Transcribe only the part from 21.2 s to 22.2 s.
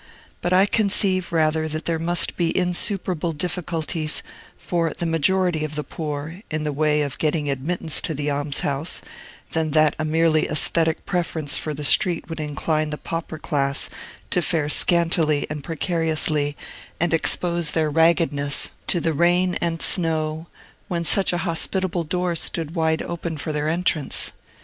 a hospitable